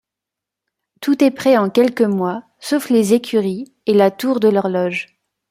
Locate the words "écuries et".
3.13-3.93